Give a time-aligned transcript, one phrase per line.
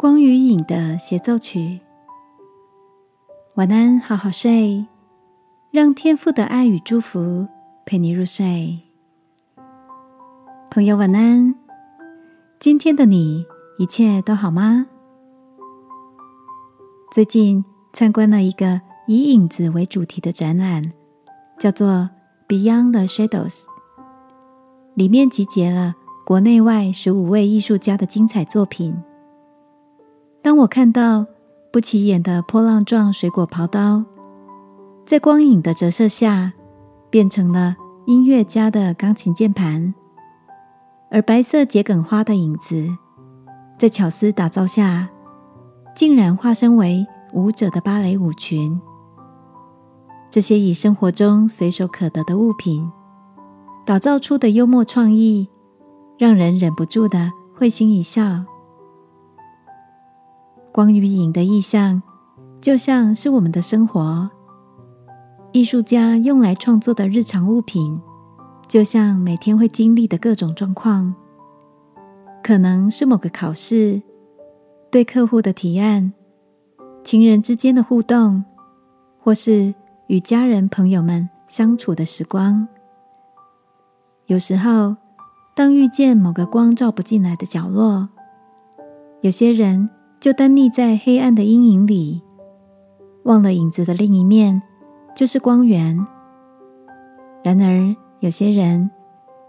[0.00, 1.80] 光与影的协奏曲。
[3.56, 4.86] 晚安，好好睡，
[5.72, 7.48] 让天父的爱与祝福
[7.84, 8.78] 陪你入睡。
[10.70, 11.52] 朋友，晚安。
[12.60, 13.44] 今天的你
[13.80, 14.86] 一切都好吗？
[17.10, 20.92] 最近参观了一个以影子为主题的展览，
[21.58, 21.88] 叫做
[22.46, 23.64] 《Beyond the Shadows》，
[24.94, 28.96] 里面集结了国内外十五位艺术家的精彩作品。
[30.48, 31.26] 当我看到
[31.70, 34.02] 不起眼的波浪状水果刨刀，
[35.04, 36.54] 在光影的折射下，
[37.10, 37.76] 变成了
[38.06, 39.92] 音乐家的钢琴键盘；
[41.10, 42.88] 而白色桔梗花的影子，
[43.76, 45.10] 在巧思打造下，
[45.94, 48.80] 竟然化身为舞者的芭蕾舞裙。
[50.30, 52.90] 这些以生活中随手可得的物品
[53.84, 55.50] 打造出的幽默创意，
[56.16, 58.46] 让人忍不住的会心一笑。
[60.78, 62.00] 光与影的意象，
[62.60, 64.30] 就像是我们的生活。
[65.50, 68.00] 艺术家用来创作的日常物品，
[68.68, 71.12] 就像每天会经历的各种状况，
[72.44, 74.00] 可能是某个考试、
[74.88, 76.12] 对客户的提案、
[77.02, 78.44] 情人之间的互动，
[79.18, 79.74] 或是
[80.06, 82.68] 与家人朋友们相处的时光。
[84.26, 84.94] 有时候，
[85.56, 88.08] 当遇见某个光照不进来的角落，
[89.22, 89.90] 有些人。
[90.20, 92.20] 就单立在黑暗的阴影里，
[93.22, 94.60] 忘了影子的另一面
[95.14, 95.96] 就是光源。
[97.44, 98.90] 然而，有些人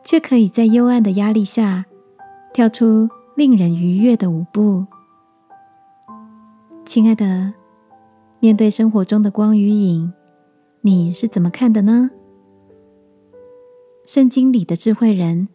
[0.03, 1.83] 却可以在幽暗的压力下
[2.53, 4.85] 跳出令人愉悦的舞步。
[6.85, 7.51] 亲爱的，
[8.39, 10.13] 面对生活中的光与影，
[10.81, 12.11] 你是怎么看的呢？
[14.05, 15.47] 圣经里的智慧人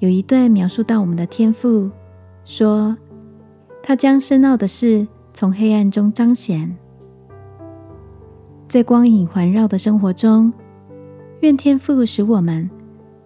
[0.00, 1.88] 有一段描述到我们的天赋，
[2.44, 2.96] 说。
[3.82, 6.76] 他将深奥的事从黑暗中彰显，
[8.68, 10.52] 在光影环绕的生活中，
[11.40, 12.70] 愿天父使我们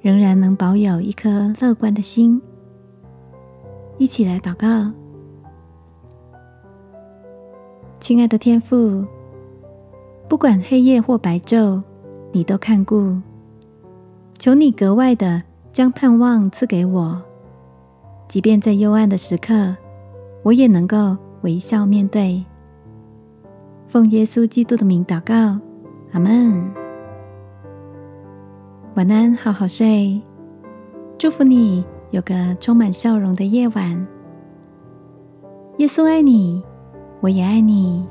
[0.00, 2.40] 仍然能保有一颗乐观的心。
[3.98, 4.90] 一起来祷告，
[8.00, 9.04] 亲爱的天父，
[10.28, 11.82] 不管黑夜或白昼，
[12.32, 13.20] 你都看顾。
[14.38, 15.42] 求你格外的
[15.72, 17.22] 将盼望赐给我，
[18.28, 19.76] 即便在幽暗的时刻。
[20.44, 22.44] 我也能够微笑面对。
[23.88, 25.58] 奉耶稣基督的名祷告，
[26.12, 26.62] 阿门。
[28.94, 30.20] 晚安，好好睡。
[31.16, 34.06] 祝福你有个充满笑容的夜晚。
[35.78, 36.62] 耶稣爱你，
[37.20, 38.06] 我也爱你。